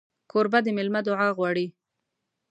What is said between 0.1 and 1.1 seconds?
کوربه د مېلمه